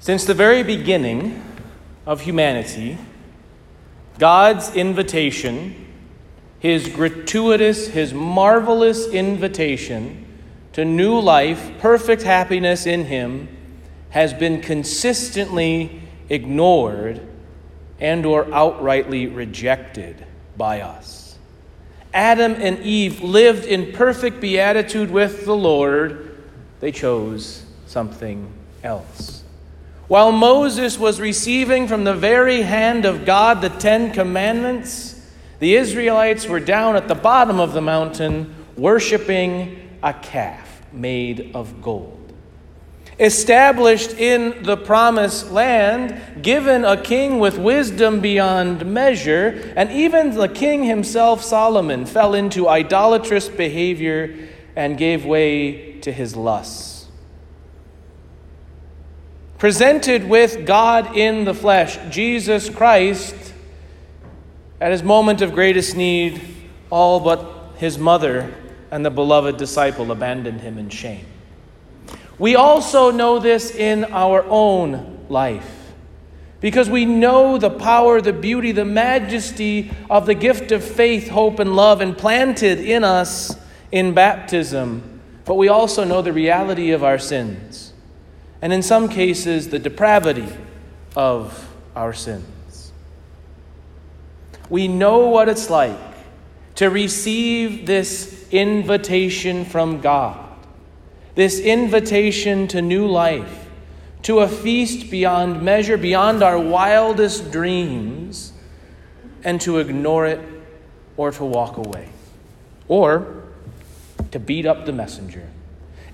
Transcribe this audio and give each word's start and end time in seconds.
Since 0.00 0.24
the 0.24 0.32
very 0.32 0.62
beginning 0.62 1.42
of 2.06 2.22
humanity, 2.22 2.96
God's 4.18 4.74
invitation, 4.74 5.74
his 6.58 6.88
gratuitous, 6.88 7.88
his 7.88 8.14
marvelous 8.14 9.06
invitation 9.08 10.24
to 10.72 10.86
new 10.86 11.20
life, 11.20 11.70
perfect 11.80 12.22
happiness 12.22 12.86
in 12.86 13.04
him, 13.04 13.48
has 14.08 14.32
been 14.32 14.62
consistently 14.62 16.00
ignored 16.30 17.20
and 18.00 18.24
or 18.24 18.46
outrightly 18.46 19.34
rejected 19.34 20.24
by 20.56 20.80
us. 20.80 21.36
Adam 22.14 22.56
and 22.58 22.78
Eve 22.78 23.22
lived 23.22 23.66
in 23.66 23.92
perfect 23.92 24.40
beatitude 24.40 25.10
with 25.10 25.44
the 25.44 25.54
Lord. 25.54 26.42
They 26.80 26.90
chose 26.90 27.66
something 27.86 28.50
else. 28.82 29.39
While 30.10 30.32
Moses 30.32 30.98
was 30.98 31.20
receiving 31.20 31.86
from 31.86 32.02
the 32.02 32.16
very 32.16 32.62
hand 32.62 33.04
of 33.04 33.24
God 33.24 33.60
the 33.60 33.68
Ten 33.68 34.12
Commandments, 34.12 35.14
the 35.60 35.76
Israelites 35.76 36.48
were 36.48 36.58
down 36.58 36.96
at 36.96 37.06
the 37.06 37.14
bottom 37.14 37.60
of 37.60 37.74
the 37.74 37.80
mountain 37.80 38.52
worshiping 38.76 39.88
a 40.02 40.12
calf 40.12 40.82
made 40.92 41.52
of 41.54 41.80
gold. 41.80 42.32
Established 43.20 44.14
in 44.14 44.64
the 44.64 44.76
promised 44.76 45.52
land, 45.52 46.42
given 46.42 46.84
a 46.84 47.00
king 47.00 47.38
with 47.38 47.56
wisdom 47.56 48.18
beyond 48.18 48.84
measure, 48.84 49.72
and 49.76 49.92
even 49.92 50.34
the 50.34 50.48
king 50.48 50.82
himself, 50.82 51.40
Solomon, 51.44 52.04
fell 52.04 52.34
into 52.34 52.68
idolatrous 52.68 53.48
behavior 53.48 54.36
and 54.74 54.98
gave 54.98 55.24
way 55.24 56.00
to 56.00 56.10
his 56.10 56.34
lusts 56.34 56.89
presented 59.60 60.26
with 60.26 60.64
God 60.64 61.18
in 61.18 61.44
the 61.44 61.52
flesh, 61.52 61.98
Jesus 62.10 62.70
Christ, 62.70 63.34
at 64.80 64.90
his 64.90 65.02
moment 65.02 65.42
of 65.42 65.52
greatest 65.52 65.94
need, 65.94 66.40
all 66.88 67.20
but 67.20 67.74
his 67.76 67.98
mother 67.98 68.54
and 68.90 69.04
the 69.04 69.10
beloved 69.10 69.58
disciple 69.58 70.10
abandoned 70.10 70.62
him 70.62 70.78
in 70.78 70.88
shame. 70.88 71.26
We 72.38 72.56
also 72.56 73.10
know 73.10 73.38
this 73.38 73.70
in 73.70 74.04
our 74.04 74.44
own 74.44 75.26
life 75.28 75.92
because 76.60 76.88
we 76.88 77.04
know 77.04 77.58
the 77.58 77.68
power, 77.68 78.22
the 78.22 78.32
beauty, 78.32 78.72
the 78.72 78.86
majesty 78.86 79.90
of 80.08 80.24
the 80.24 80.34
gift 80.34 80.72
of 80.72 80.82
faith, 80.82 81.28
hope, 81.28 81.58
and 81.58 81.76
love 81.76 82.00
implanted 82.00 82.80
in 82.80 83.04
us 83.04 83.54
in 83.92 84.14
baptism, 84.14 85.20
but 85.44 85.56
we 85.56 85.68
also 85.68 86.04
know 86.04 86.22
the 86.22 86.32
reality 86.32 86.92
of 86.92 87.04
our 87.04 87.18
sins 87.18 87.89
and 88.62 88.72
in 88.72 88.82
some 88.82 89.08
cases, 89.08 89.68
the 89.68 89.78
depravity 89.78 90.48
of 91.16 91.68
our 91.96 92.12
sins. 92.12 92.92
We 94.68 94.86
know 94.86 95.28
what 95.28 95.48
it's 95.48 95.70
like 95.70 95.98
to 96.76 96.90
receive 96.90 97.86
this 97.86 98.46
invitation 98.50 99.64
from 99.64 100.00
God, 100.00 100.48
this 101.34 101.60
invitation 101.60 102.68
to 102.68 102.82
new 102.82 103.06
life, 103.06 103.68
to 104.22 104.40
a 104.40 104.48
feast 104.48 105.10
beyond 105.10 105.62
measure, 105.62 105.96
beyond 105.96 106.42
our 106.42 106.58
wildest 106.58 107.50
dreams, 107.50 108.52
and 109.42 109.60
to 109.62 109.78
ignore 109.78 110.26
it 110.26 110.40
or 111.16 111.32
to 111.32 111.44
walk 111.44 111.76
away, 111.76 112.08
or 112.88 113.42
to 114.30 114.38
beat 114.38 114.66
up 114.66 114.86
the 114.86 114.92
messenger. 114.92 115.48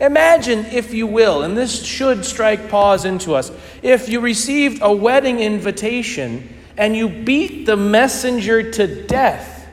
Imagine, 0.01 0.67
if 0.67 0.93
you 0.93 1.07
will, 1.07 1.43
and 1.43 1.57
this 1.57 1.85
should 1.85 2.25
strike 2.25 2.69
pause 2.69 3.05
into 3.05 3.35
us, 3.35 3.51
if 3.83 4.09
you 4.09 4.21
received 4.21 4.81
a 4.83 4.95
wedding 4.95 5.41
invitation 5.41 6.55
and 6.77 6.95
you 6.95 7.09
beat 7.09 7.65
the 7.65 7.77
messenger 7.77 8.71
to 8.73 9.07
death. 9.07 9.67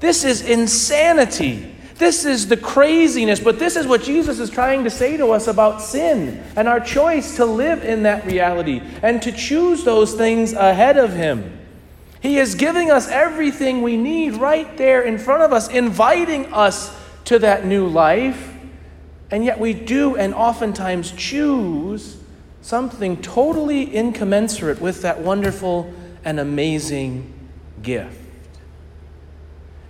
This 0.00 0.24
is 0.24 0.42
insanity. 0.42 1.74
This 1.96 2.24
is 2.24 2.46
the 2.46 2.56
craziness, 2.56 3.40
but 3.40 3.58
this 3.58 3.74
is 3.74 3.86
what 3.86 4.02
Jesus 4.02 4.38
is 4.38 4.50
trying 4.50 4.84
to 4.84 4.90
say 4.90 5.16
to 5.16 5.32
us 5.32 5.48
about 5.48 5.82
sin 5.82 6.44
and 6.54 6.68
our 6.68 6.78
choice 6.78 7.36
to 7.36 7.44
live 7.44 7.82
in 7.82 8.04
that 8.04 8.24
reality 8.24 8.80
and 9.02 9.20
to 9.22 9.32
choose 9.32 9.82
those 9.82 10.14
things 10.14 10.52
ahead 10.52 10.96
of 10.96 11.12
Him. 11.12 11.58
He 12.20 12.38
is 12.38 12.54
giving 12.54 12.90
us 12.90 13.08
everything 13.08 13.82
we 13.82 13.96
need 13.96 14.34
right 14.34 14.76
there 14.76 15.02
in 15.02 15.18
front 15.18 15.42
of 15.42 15.52
us, 15.52 15.68
inviting 15.68 16.52
us 16.52 16.96
to 17.24 17.40
that 17.40 17.66
new 17.66 17.88
life. 17.88 18.47
And 19.30 19.44
yet 19.44 19.58
we 19.58 19.74
do 19.74 20.16
and 20.16 20.34
oftentimes 20.34 21.12
choose 21.12 22.16
something 22.62 23.20
totally 23.20 23.82
incommensurate 23.94 24.80
with 24.80 25.02
that 25.02 25.20
wonderful 25.20 25.92
and 26.24 26.40
amazing 26.40 27.32
gift. 27.82 28.16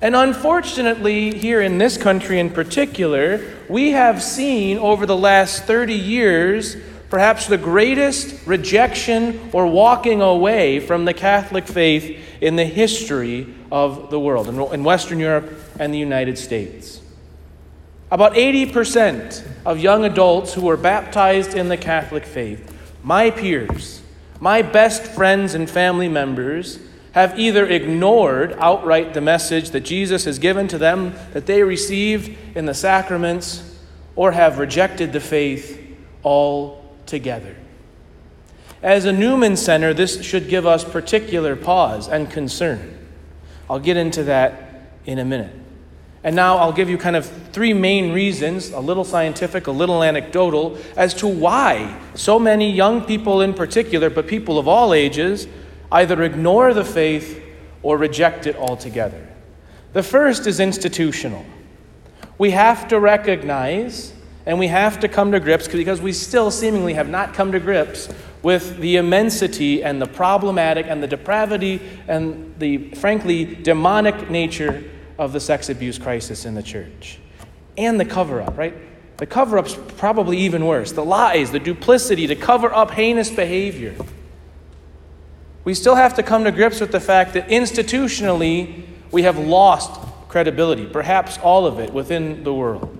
And 0.00 0.14
unfortunately, 0.14 1.36
here 1.36 1.60
in 1.60 1.78
this 1.78 1.96
country 1.96 2.38
in 2.38 2.50
particular, 2.50 3.44
we 3.68 3.90
have 3.90 4.22
seen 4.22 4.78
over 4.78 5.06
the 5.06 5.16
last 5.16 5.64
30 5.64 5.94
years 5.94 6.76
perhaps 7.10 7.46
the 7.46 7.58
greatest 7.58 8.46
rejection 8.46 9.50
or 9.52 9.66
walking 9.66 10.20
away 10.20 10.78
from 10.78 11.04
the 11.04 11.14
Catholic 11.14 11.66
faith 11.66 12.16
in 12.40 12.54
the 12.54 12.64
history 12.64 13.52
of 13.72 14.10
the 14.10 14.20
world, 14.20 14.48
in 14.48 14.84
Western 14.84 15.18
Europe 15.18 15.52
and 15.80 15.92
the 15.92 15.98
United 15.98 16.38
States. 16.38 17.00
About 18.10 18.34
80% 18.34 19.46
of 19.66 19.78
young 19.78 20.04
adults 20.04 20.54
who 20.54 20.62
were 20.62 20.78
baptized 20.78 21.54
in 21.54 21.68
the 21.68 21.76
Catholic 21.76 22.24
faith, 22.24 22.74
my 23.02 23.30
peers, 23.30 24.02
my 24.40 24.62
best 24.62 25.02
friends 25.02 25.54
and 25.54 25.68
family 25.68 26.08
members, 26.08 26.78
have 27.12 27.38
either 27.38 27.66
ignored 27.66 28.54
outright 28.58 29.12
the 29.12 29.20
message 29.20 29.70
that 29.70 29.80
Jesus 29.80 30.24
has 30.24 30.38
given 30.38 30.68
to 30.68 30.78
them 30.78 31.14
that 31.32 31.46
they 31.46 31.62
received 31.62 32.36
in 32.56 32.64
the 32.64 32.74
sacraments 32.74 33.76
or 34.16 34.32
have 34.32 34.58
rejected 34.58 35.12
the 35.12 35.20
faith 35.20 35.96
altogether. 36.24 37.56
As 38.82 39.04
a 39.04 39.12
Newman 39.12 39.56
Center, 39.56 39.92
this 39.92 40.22
should 40.22 40.48
give 40.48 40.66
us 40.66 40.84
particular 40.84 41.56
pause 41.56 42.08
and 42.08 42.30
concern. 42.30 42.96
I'll 43.68 43.80
get 43.80 43.96
into 43.96 44.22
that 44.24 44.92
in 45.04 45.18
a 45.18 45.24
minute. 45.24 45.54
And 46.24 46.34
now 46.34 46.56
I'll 46.56 46.72
give 46.72 46.90
you 46.90 46.98
kind 46.98 47.14
of 47.16 47.26
three 47.52 47.72
main 47.72 48.12
reasons, 48.12 48.70
a 48.70 48.80
little 48.80 49.04
scientific, 49.04 49.66
a 49.68 49.70
little 49.70 50.02
anecdotal, 50.02 50.76
as 50.96 51.14
to 51.14 51.28
why 51.28 51.96
so 52.14 52.38
many 52.38 52.70
young 52.70 53.04
people 53.04 53.40
in 53.40 53.54
particular, 53.54 54.10
but 54.10 54.26
people 54.26 54.58
of 54.58 54.66
all 54.66 54.92
ages, 54.92 55.46
either 55.92 56.22
ignore 56.22 56.74
the 56.74 56.84
faith 56.84 57.42
or 57.82 57.96
reject 57.96 58.46
it 58.46 58.56
altogether. 58.56 59.28
The 59.92 60.02
first 60.02 60.46
is 60.46 60.60
institutional. 60.60 61.44
We 62.36 62.50
have 62.50 62.88
to 62.88 63.00
recognize 63.00 64.12
and 64.44 64.58
we 64.58 64.68
have 64.68 65.00
to 65.00 65.08
come 65.08 65.32
to 65.32 65.40
grips 65.40 65.68
because 65.68 66.00
we 66.00 66.12
still 66.12 66.50
seemingly 66.50 66.94
have 66.94 67.08
not 67.08 67.34
come 67.34 67.52
to 67.52 67.60
grips 67.60 68.08
with 68.42 68.78
the 68.78 68.96
immensity 68.96 69.84
and 69.84 70.00
the 70.00 70.06
problematic 70.06 70.86
and 70.88 71.02
the 71.02 71.06
depravity 71.06 71.80
and 72.06 72.54
the 72.58 72.90
frankly 72.94 73.44
demonic 73.44 74.30
nature 74.30 74.82
of 75.18 75.32
the 75.32 75.40
sex 75.40 75.68
abuse 75.68 75.98
crisis 75.98 76.44
in 76.44 76.54
the 76.54 76.62
church. 76.62 77.18
And 77.76 77.98
the 77.98 78.04
cover 78.04 78.40
up, 78.40 78.56
right? 78.56 78.74
The 79.18 79.26
cover 79.26 79.58
up's 79.58 79.76
probably 79.96 80.38
even 80.38 80.64
worse. 80.64 80.92
The 80.92 81.04
lies, 81.04 81.50
the 81.50 81.58
duplicity 81.58 82.28
to 82.28 82.36
cover 82.36 82.72
up 82.72 82.92
heinous 82.92 83.30
behavior. 83.30 83.94
We 85.64 85.74
still 85.74 85.96
have 85.96 86.14
to 86.14 86.22
come 86.22 86.44
to 86.44 86.52
grips 86.52 86.80
with 86.80 86.92
the 86.92 87.00
fact 87.00 87.34
that 87.34 87.48
institutionally 87.48 88.84
we 89.10 89.22
have 89.22 89.38
lost 89.38 90.00
credibility, 90.28 90.86
perhaps 90.86 91.36
all 91.38 91.66
of 91.66 91.78
it 91.78 91.92
within 91.92 92.44
the 92.44 92.54
world. 92.54 92.97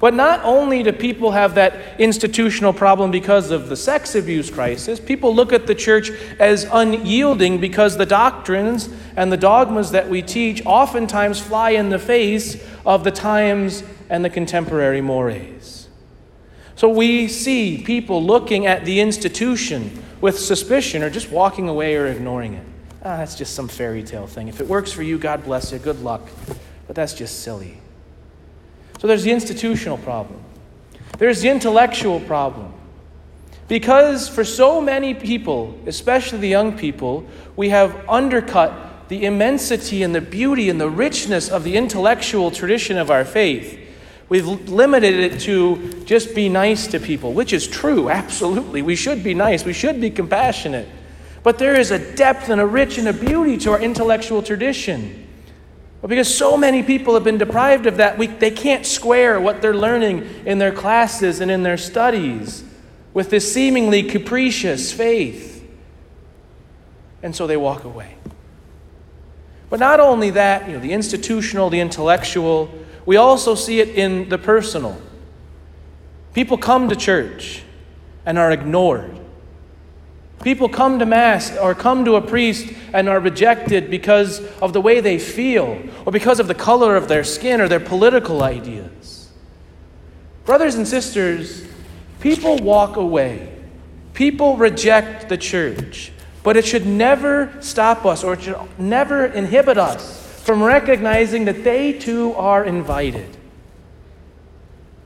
But 0.00 0.14
not 0.14 0.40
only 0.44 0.82
do 0.82 0.92
people 0.92 1.32
have 1.32 1.56
that 1.56 2.00
institutional 2.00 2.72
problem 2.72 3.10
because 3.10 3.50
of 3.50 3.68
the 3.68 3.76
sex 3.76 4.14
abuse 4.14 4.48
crisis, 4.50 5.00
people 5.00 5.34
look 5.34 5.52
at 5.52 5.66
the 5.66 5.74
church 5.74 6.10
as 6.38 6.64
unyielding 6.70 7.58
because 7.58 7.96
the 7.96 8.06
doctrines 8.06 8.88
and 9.16 9.32
the 9.32 9.36
dogmas 9.36 9.90
that 9.90 10.08
we 10.08 10.22
teach 10.22 10.64
oftentimes 10.64 11.40
fly 11.40 11.70
in 11.70 11.88
the 11.88 11.98
face 11.98 12.64
of 12.86 13.02
the 13.02 13.10
times 13.10 13.82
and 14.08 14.24
the 14.24 14.30
contemporary 14.30 15.00
mores. 15.00 15.88
So 16.76 16.88
we 16.88 17.26
see 17.26 17.82
people 17.82 18.22
looking 18.22 18.66
at 18.66 18.84
the 18.84 19.00
institution 19.00 20.04
with 20.20 20.38
suspicion 20.38 21.02
or 21.02 21.10
just 21.10 21.30
walking 21.30 21.68
away 21.68 21.96
or 21.96 22.06
ignoring 22.06 22.54
it. 22.54 22.64
Ah, 23.02 23.16
that's 23.16 23.34
just 23.34 23.54
some 23.54 23.66
fairy 23.66 24.04
tale 24.04 24.28
thing. 24.28 24.46
If 24.46 24.60
it 24.60 24.68
works 24.68 24.92
for 24.92 25.02
you, 25.02 25.18
God 25.18 25.44
bless 25.44 25.72
you, 25.72 25.78
good 25.78 26.00
luck. 26.02 26.28
But 26.86 26.94
that's 26.94 27.14
just 27.14 27.40
silly. 27.42 27.78
So 28.98 29.06
there's 29.06 29.24
the 29.24 29.32
institutional 29.32 29.98
problem, 29.98 30.40
there's 31.18 31.40
the 31.40 31.48
intellectual 31.48 32.20
problem. 32.20 32.74
Because 33.66 34.30
for 34.30 34.44
so 34.44 34.80
many 34.80 35.12
people, 35.12 35.78
especially 35.86 36.38
the 36.38 36.48
young 36.48 36.78
people, 36.78 37.26
we 37.54 37.68
have 37.68 38.08
undercut 38.08 39.08
the 39.10 39.26
immensity 39.26 40.02
and 40.02 40.14
the 40.14 40.22
beauty 40.22 40.70
and 40.70 40.80
the 40.80 40.88
richness 40.88 41.50
of 41.50 41.64
the 41.64 41.76
intellectual 41.76 42.50
tradition 42.50 42.96
of 42.96 43.10
our 43.10 43.26
faith 43.26 43.78
We've 44.28 44.46
limited 44.46 45.14
it 45.14 45.40
to 45.40 46.02
just 46.04 46.34
be 46.34 46.50
nice 46.50 46.86
to 46.88 47.00
people, 47.00 47.32
which 47.32 47.54
is 47.54 47.66
true, 47.66 48.10
absolutely. 48.10 48.82
We 48.82 48.94
should 48.94 49.24
be 49.24 49.32
nice, 49.32 49.64
we 49.64 49.72
should 49.72 50.00
be 50.00 50.10
compassionate. 50.10 50.86
But 51.42 51.58
there 51.58 51.74
is 51.74 51.90
a 51.90 52.14
depth 52.14 52.50
and 52.50 52.60
a 52.60 52.66
rich 52.66 52.98
and 52.98 53.08
a 53.08 53.12
beauty 53.14 53.56
to 53.58 53.72
our 53.72 53.80
intellectual 53.80 54.42
tradition. 54.42 55.26
But 56.00 56.08
because 56.08 56.32
so 56.32 56.56
many 56.56 56.82
people 56.82 57.14
have 57.14 57.24
been 57.24 57.38
deprived 57.38 57.86
of 57.86 57.96
that, 57.96 58.18
we, 58.18 58.28
they 58.28 58.52
can't 58.52 58.86
square 58.86 59.40
what 59.40 59.60
they're 59.60 59.74
learning 59.74 60.28
in 60.46 60.58
their 60.58 60.72
classes 60.72 61.40
and 61.40 61.50
in 61.50 61.64
their 61.64 61.76
studies 61.76 62.62
with 63.12 63.30
this 63.30 63.52
seemingly 63.52 64.04
capricious 64.04 64.92
faith. 64.92 65.68
And 67.22 67.34
so 67.34 67.48
they 67.48 67.56
walk 67.56 67.82
away. 67.82 68.14
But 69.70 69.80
not 69.80 69.98
only 69.98 70.30
that, 70.30 70.68
you 70.68 70.74
know, 70.74 70.80
the 70.80 70.92
institutional, 70.92 71.68
the 71.68 71.80
intellectual, 71.80 72.72
we 73.04 73.16
also 73.16 73.54
see 73.54 73.80
it 73.80 73.88
in 73.88 74.28
the 74.28 74.38
personal. 74.38 75.00
People 76.32 76.58
come 76.58 76.88
to 76.88 76.96
church 76.96 77.62
and 78.24 78.38
are 78.38 78.52
ignored. 78.52 79.17
People 80.48 80.70
come 80.70 80.98
to 80.98 81.04
Mass 81.04 81.54
or 81.58 81.74
come 81.74 82.06
to 82.06 82.14
a 82.14 82.22
priest 82.22 82.72
and 82.94 83.06
are 83.06 83.20
rejected 83.20 83.90
because 83.90 84.40
of 84.62 84.72
the 84.72 84.80
way 84.80 84.98
they 84.98 85.18
feel 85.18 85.78
or 86.06 86.10
because 86.10 86.40
of 86.40 86.48
the 86.48 86.54
color 86.54 86.96
of 86.96 87.06
their 87.06 87.22
skin 87.22 87.60
or 87.60 87.68
their 87.68 87.78
political 87.78 88.42
ideas. 88.42 89.28
Brothers 90.46 90.76
and 90.76 90.88
sisters, 90.88 91.66
people 92.20 92.56
walk 92.56 92.96
away. 92.96 93.54
People 94.14 94.56
reject 94.56 95.28
the 95.28 95.36
church. 95.36 96.12
But 96.42 96.56
it 96.56 96.64
should 96.64 96.86
never 96.86 97.52
stop 97.60 98.06
us 98.06 98.24
or 98.24 98.32
it 98.32 98.40
should 98.40 98.56
never 98.78 99.26
inhibit 99.26 99.76
us 99.76 100.42
from 100.44 100.62
recognizing 100.62 101.44
that 101.44 101.62
they 101.62 101.92
too 101.92 102.32
are 102.36 102.64
invited. 102.64 103.36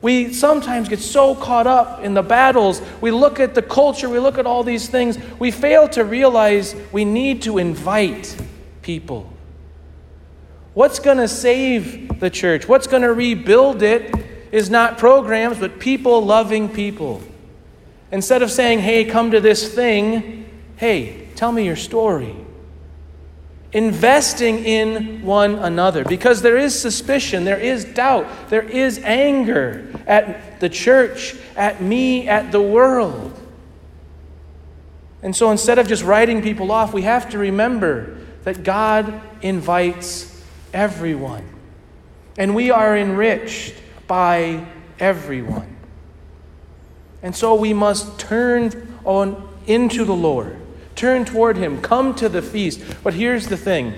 We 0.03 0.33
sometimes 0.33 0.89
get 0.89 0.99
so 0.99 1.33
caught 1.33 1.65
up 1.65 2.01
in 2.03 2.13
the 2.13 2.21
battles. 2.21 2.81
We 2.99 3.09
look 3.09 3.39
at 3.39 3.55
the 3.55 3.61
culture, 3.61 4.09
we 4.09 4.19
look 4.19 4.37
at 4.37 4.45
all 4.45 4.61
these 4.61 4.89
things. 4.89 5.17
We 5.39 5.49
fail 5.49 5.87
to 5.89 6.03
realize 6.03 6.75
we 6.91 7.05
need 7.05 7.41
to 7.43 7.57
invite 7.57 8.35
people. 8.81 9.31
What's 10.73 10.99
going 10.99 11.19
to 11.19 11.29
save 11.29 12.19
the 12.19 12.29
church? 12.29 12.67
What's 12.67 12.85
going 12.85 13.03
to 13.03 13.13
rebuild 13.13 13.81
it 13.81 14.13
is 14.51 14.69
not 14.69 14.97
programs, 14.97 15.57
but 15.59 15.79
people 15.79 16.23
loving 16.23 16.67
people. 16.67 17.21
Instead 18.11 18.41
of 18.41 18.51
saying, 18.51 18.79
hey, 18.79 19.05
come 19.05 19.31
to 19.31 19.39
this 19.39 19.73
thing, 19.73 20.49
hey, 20.75 21.29
tell 21.35 21.53
me 21.53 21.63
your 21.65 21.77
story 21.77 22.42
investing 23.73 24.63
in 24.63 25.23
one 25.23 25.55
another 25.55 26.03
because 26.05 26.41
there 26.41 26.57
is 26.57 26.79
suspicion, 26.79 27.43
there 27.43 27.59
is 27.59 27.83
doubt, 27.83 28.49
there 28.49 28.61
is 28.61 28.99
anger 28.99 29.87
at 30.05 30.59
the 30.59 30.69
church, 30.69 31.35
at 31.55 31.81
me, 31.81 32.27
at 32.27 32.51
the 32.51 32.61
world. 32.61 33.39
And 35.23 35.35
so 35.35 35.49
instead 35.51 35.79
of 35.79 35.87
just 35.87 36.03
writing 36.03 36.41
people 36.41 36.71
off, 36.71 36.93
we 36.93 37.01
have 37.03 37.29
to 37.31 37.37
remember 37.37 38.17
that 38.43 38.63
God 38.63 39.21
invites 39.41 40.43
everyone. 40.73 41.47
And 42.37 42.53
we 42.53 42.69
are 42.71 42.95
enriched 42.95 43.75
by 44.05 44.65
everyone. 44.99 45.77
And 47.23 47.35
so 47.35 47.55
we 47.55 47.73
must 47.73 48.19
turn 48.19 48.99
on 49.05 49.49
into 49.65 50.03
the 50.03 50.13
Lord 50.13 50.59
Turn 51.03 51.25
toward 51.25 51.57
Him. 51.57 51.81
Come 51.81 52.15
to 52.15 52.29
the 52.29 52.41
feast. 52.41 52.81
But 53.03 53.13
here's 53.13 53.47
the 53.47 53.57
thing 53.57 53.95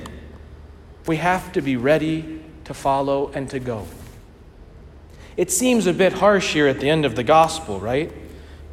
we 1.05 1.17
have 1.17 1.51
to 1.51 1.61
be 1.61 1.77
ready 1.77 2.41
to 2.63 2.73
follow 2.73 3.31
and 3.35 3.47
to 3.51 3.59
go. 3.59 3.85
It 5.37 5.51
seems 5.51 5.85
a 5.85 5.93
bit 5.93 6.13
harsh 6.13 6.53
here 6.53 6.67
at 6.67 6.79
the 6.79 6.89
end 6.89 7.05
of 7.05 7.15
the 7.15 7.23
gospel, 7.23 7.79
right? 7.79 8.11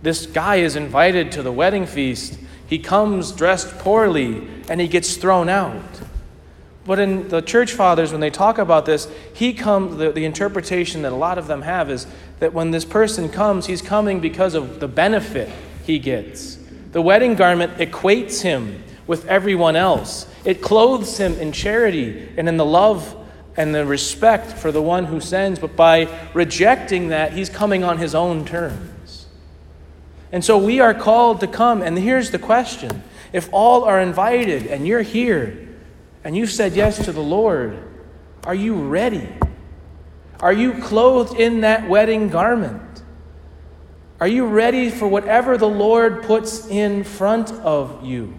This 0.00 0.24
guy 0.24 0.56
is 0.56 0.76
invited 0.76 1.30
to 1.32 1.42
the 1.42 1.52
wedding 1.52 1.84
feast. 1.84 2.38
He 2.66 2.78
comes 2.78 3.32
dressed 3.32 3.76
poorly 3.80 4.48
and 4.66 4.80
he 4.80 4.88
gets 4.88 5.18
thrown 5.18 5.50
out. 5.50 6.00
But 6.86 7.00
in 7.00 7.28
the 7.28 7.42
church 7.42 7.74
fathers, 7.74 8.12
when 8.12 8.22
they 8.22 8.30
talk 8.30 8.56
about 8.56 8.86
this, 8.86 9.08
he 9.34 9.52
comes, 9.52 9.98
the, 9.98 10.10
the 10.10 10.24
interpretation 10.24 11.02
that 11.02 11.12
a 11.12 11.16
lot 11.16 11.36
of 11.36 11.48
them 11.48 11.60
have 11.60 11.90
is 11.90 12.06
that 12.38 12.54
when 12.54 12.70
this 12.70 12.86
person 12.86 13.28
comes, 13.28 13.66
he's 13.66 13.82
coming 13.82 14.20
because 14.20 14.54
of 14.54 14.80
the 14.80 14.88
benefit 14.88 15.50
he 15.84 15.98
gets. 15.98 16.61
The 16.92 17.02
wedding 17.02 17.34
garment 17.34 17.78
equates 17.78 18.42
him 18.42 18.82
with 19.06 19.26
everyone 19.26 19.76
else. 19.76 20.26
It 20.44 20.62
clothes 20.62 21.18
him 21.18 21.34
in 21.34 21.52
charity 21.52 22.28
and 22.36 22.48
in 22.48 22.56
the 22.56 22.64
love 22.64 23.16
and 23.56 23.74
the 23.74 23.84
respect 23.84 24.52
for 24.52 24.72
the 24.72 24.80
one 24.80 25.04
who 25.04 25.20
sends, 25.20 25.58
but 25.58 25.76
by 25.76 26.08
rejecting 26.32 27.08
that, 27.08 27.32
he's 27.32 27.48
coming 27.48 27.84
on 27.84 27.98
his 27.98 28.14
own 28.14 28.44
terms. 28.44 29.26
And 30.30 30.44
so 30.44 30.56
we 30.56 30.80
are 30.80 30.94
called 30.94 31.40
to 31.40 31.46
come, 31.46 31.82
and 31.82 31.98
here's 31.98 32.30
the 32.30 32.38
question 32.38 33.02
if 33.32 33.48
all 33.52 33.84
are 33.84 34.00
invited 34.00 34.66
and 34.66 34.86
you're 34.86 35.02
here 35.02 35.68
and 36.24 36.36
you've 36.36 36.50
said 36.50 36.74
yes 36.74 37.04
to 37.04 37.12
the 37.12 37.22
Lord, 37.22 37.78
are 38.44 38.54
you 38.54 38.74
ready? 38.74 39.28
Are 40.40 40.52
you 40.52 40.74
clothed 40.74 41.38
in 41.38 41.62
that 41.62 41.88
wedding 41.88 42.28
garment? 42.28 42.91
Are 44.22 44.28
you 44.28 44.46
ready 44.46 44.88
for 44.88 45.08
whatever 45.08 45.58
the 45.58 45.68
Lord 45.68 46.22
puts 46.22 46.68
in 46.68 47.02
front 47.02 47.50
of 47.50 48.04
you? 48.04 48.32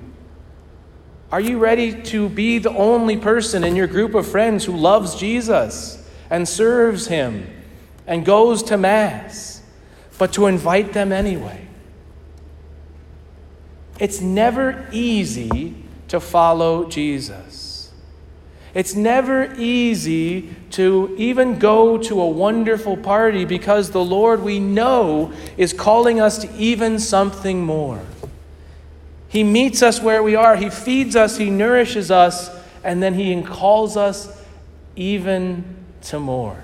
Are 1.29 1.41
you 1.41 1.59
ready 1.59 2.01
to 2.03 2.29
be 2.29 2.57
the 2.57 2.69
only 2.69 3.17
person 3.17 3.65
in 3.65 3.75
your 3.75 3.87
group 3.87 4.15
of 4.15 4.25
friends 4.25 4.63
who 4.63 4.77
loves 4.77 5.13
Jesus 5.15 6.01
and 6.29 6.47
serves 6.47 7.07
Him 7.07 7.49
and 8.07 8.23
goes 8.23 8.63
to 8.63 8.77
Mass, 8.77 9.61
but 10.17 10.31
to 10.31 10.47
invite 10.47 10.93
them 10.93 11.11
anyway? 11.11 11.67
It's 13.99 14.21
never 14.21 14.87
easy 14.93 15.75
to 16.07 16.21
follow 16.21 16.87
Jesus. 16.87 17.62
It's 18.73 18.95
never 18.95 19.53
easy 19.55 20.49
to 20.71 21.13
even 21.17 21.59
go 21.59 21.97
to 21.99 22.21
a 22.21 22.27
wonderful 22.27 22.97
party 22.97 23.45
because 23.45 23.91
the 23.91 24.03
Lord 24.03 24.41
we 24.41 24.59
know 24.59 25.31
is 25.57 25.73
calling 25.73 26.19
us 26.19 26.39
to 26.39 26.51
even 26.55 26.97
something 26.97 27.63
more. 27.63 28.01
He 29.27 29.43
meets 29.43 29.83
us 29.83 30.01
where 30.01 30.23
we 30.23 30.35
are, 30.35 30.55
He 30.55 30.69
feeds 30.69 31.15
us, 31.15 31.37
He 31.37 31.51
nourishes 31.51 32.09
us, 32.09 32.49
and 32.83 33.01
then 33.01 33.13
He 33.13 33.39
calls 33.43 33.95
us 33.95 34.41
even 34.95 35.63
to 36.03 36.19
more. 36.19 36.63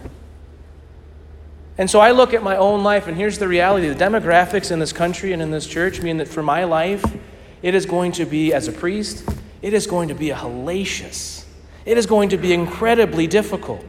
And 1.78 1.90
so 1.90 2.00
I 2.00 2.12
look 2.12 2.34
at 2.34 2.44
my 2.44 2.58
own 2.58 2.84
life, 2.84 3.08
and 3.08 3.16
here's 3.16 3.38
the 3.38 3.48
reality 3.48 3.88
the 3.88 3.96
demographics 3.96 4.72
in 4.72 4.80
this 4.80 4.92
country 4.92 5.32
and 5.32 5.42
in 5.42 5.52
this 5.52 5.66
church 5.66 6.02
mean 6.02 6.18
that 6.18 6.28
for 6.28 6.44
my 6.44 6.64
life, 6.64 7.04
it 7.62 7.76
is 7.76 7.86
going 7.86 8.12
to 8.14 8.26
be, 8.26 8.52
as 8.52 8.68
a 8.68 8.72
priest, 8.72 9.28
it 9.62 9.74
is 9.74 9.86
going 9.86 10.08
to 10.08 10.16
be 10.16 10.32
a 10.32 10.36
hellacious 10.36 11.46
it 11.90 11.98
is 11.98 12.06
going 12.06 12.30
to 12.30 12.38
be 12.38 12.54
incredibly 12.54 13.26
difficult. 13.26 13.84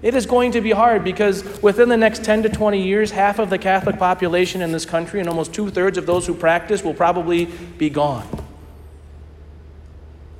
It 0.00 0.14
is 0.14 0.24
going 0.24 0.52
to 0.52 0.62
be 0.62 0.70
hard 0.70 1.04
because 1.04 1.44
within 1.60 1.90
the 1.90 1.96
next 1.96 2.24
10 2.24 2.44
to 2.44 2.48
20 2.48 2.82
years, 2.82 3.10
half 3.10 3.38
of 3.38 3.50
the 3.50 3.58
Catholic 3.58 3.98
population 3.98 4.62
in 4.62 4.72
this 4.72 4.86
country 4.86 5.20
and 5.20 5.28
almost 5.28 5.52
two 5.52 5.68
thirds 5.68 5.98
of 5.98 6.06
those 6.06 6.26
who 6.26 6.32
practice 6.32 6.82
will 6.82 6.94
probably 6.94 7.44
be 7.76 7.90
gone. 7.90 8.26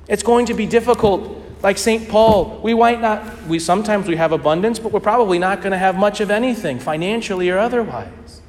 It's 0.07 0.23
going 0.23 0.47
to 0.47 0.55
be 0.55 0.65
difficult. 0.65 1.43
Like 1.61 1.77
St. 1.77 2.09
Paul, 2.09 2.59
we 2.63 2.73
might 2.73 2.99
not, 2.99 3.43
we 3.43 3.59
sometimes 3.59 4.07
we 4.07 4.15
have 4.15 4.31
abundance, 4.31 4.79
but 4.79 4.91
we're 4.91 4.99
probably 4.99 5.37
not 5.37 5.59
going 5.59 5.73
to 5.73 5.77
have 5.77 5.95
much 5.95 6.21
of 6.21 6.31
anything, 6.31 6.79
financially 6.79 7.51
or 7.51 7.59
otherwise. 7.59 8.41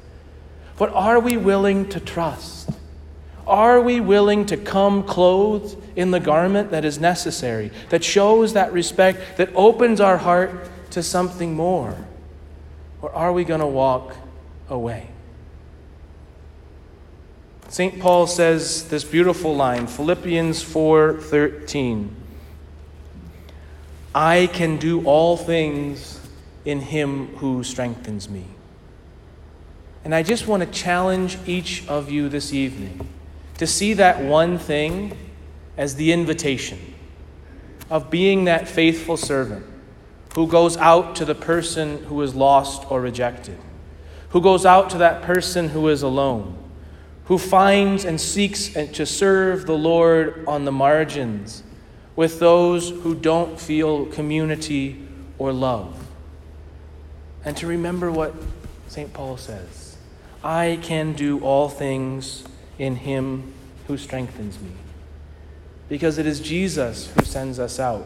But 0.79 0.91
are 0.93 1.19
we 1.19 1.37
willing 1.37 1.89
to 1.89 1.99
trust? 1.99 2.71
Are 3.45 3.79
we 3.79 3.99
willing 3.99 4.47
to 4.47 4.57
come 4.57 5.03
clothed 5.03 5.77
in 5.97 6.11
the 6.11 6.19
garment 6.19 6.69
that 6.69 6.85
is 6.85 6.99
necessary, 6.99 7.71
that 7.89 8.03
shows 8.03 8.53
that 8.53 8.71
respect, 8.71 9.19
that 9.37 9.49
opens 9.55 9.99
our 9.99 10.17
heart 10.17 10.69
to 10.91 11.01
something 11.01 11.55
more? 11.55 11.97
Or 13.01 13.11
are 13.11 13.33
we 13.33 13.43
going 13.43 13.61
to 13.61 13.67
walk 13.67 14.15
away? 14.69 15.09
St. 17.69 17.99
Paul 17.99 18.27
says 18.27 18.87
this 18.89 19.03
beautiful 19.03 19.55
line, 19.55 19.87
Philippians 19.87 20.63
4:13. 20.63 22.09
I 24.13 24.47
can 24.53 24.77
do 24.77 25.03
all 25.03 25.35
things 25.35 26.19
in 26.63 26.79
him 26.79 27.27
who 27.37 27.63
strengthens 27.63 28.29
me. 28.29 28.45
And 30.05 30.13
I 30.13 30.21
just 30.21 30.47
want 30.47 30.61
to 30.63 30.69
challenge 30.69 31.37
each 31.45 31.87
of 31.87 32.09
you 32.09 32.29
this 32.29 32.53
evening 32.53 33.09
to 33.57 33.65
see 33.65 33.93
that 33.93 34.21
one 34.21 34.59
thing 34.59 35.17
as 35.77 35.95
the 35.95 36.11
invitation 36.11 36.95
of 37.89 38.09
being 38.09 38.45
that 38.45 38.67
faithful 38.67 39.15
servant 39.15 39.65
who 40.35 40.47
goes 40.47 40.75
out 40.77 41.15
to 41.15 41.25
the 41.25 41.35
person 41.35 42.03
who 42.05 42.21
is 42.21 42.35
lost 42.35 42.89
or 42.91 43.01
rejected, 43.01 43.57
who 44.29 44.41
goes 44.41 44.65
out 44.65 44.89
to 44.89 44.97
that 44.97 45.21
person 45.21 45.69
who 45.69 45.87
is 45.87 46.01
alone, 46.01 46.57
who 47.25 47.37
finds 47.37 48.05
and 48.05 48.19
seeks 48.19 48.69
to 48.69 49.05
serve 49.05 49.65
the 49.65 49.77
Lord 49.77 50.43
on 50.47 50.65
the 50.65 50.71
margins 50.71 51.63
with 52.15 52.39
those 52.39 52.89
who 52.89 53.15
don't 53.15 53.59
feel 53.59 54.05
community 54.07 55.07
or 55.37 55.53
love. 55.53 56.03
and 57.45 57.55
to 57.55 57.67
remember 57.67 58.11
what 58.11 58.33
St. 58.87 59.13
Paul 59.13 59.37
says 59.37 59.97
I 60.43 60.79
can 60.81 61.13
do 61.13 61.39
all 61.39 61.69
things 61.69 62.43
in 62.77 62.95
him 62.95 63.53
who 63.87 63.97
strengthens 63.97 64.59
me. 64.59 64.71
Because 65.89 66.17
it 66.17 66.25
is 66.25 66.39
Jesus 66.39 67.07
who 67.07 67.23
sends 67.23 67.59
us 67.59 67.79
out. 67.79 68.05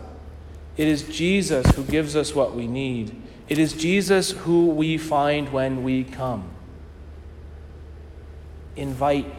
It 0.78 0.88
is 0.88 1.04
Jesus 1.04 1.66
who 1.72 1.84
gives 1.84 2.16
us 2.16 2.34
what 2.34 2.56
we 2.56 2.68
need. 2.68 3.20
It 3.50 3.58
is 3.58 3.74
Jesus 3.74 4.32
who 4.32 4.68
we 4.68 4.98
find 4.98 5.52
when 5.52 5.84
we 5.84 6.04
come. 6.04 6.50
Invite, 8.76 9.32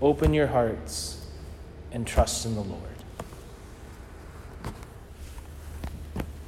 open 0.00 0.32
your 0.32 0.46
hearts, 0.46 1.26
and 1.90 2.06
trust 2.06 2.46
in 2.46 2.54
the 2.54 2.60
Lord. 2.60 2.85